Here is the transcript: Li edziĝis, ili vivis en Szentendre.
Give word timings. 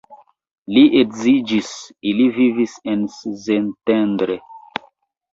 Li 0.75 0.81
edziĝis, 1.01 1.67
ili 2.11 2.25
vivis 2.37 2.73
en 2.93 3.03
Szentendre. 3.17 4.39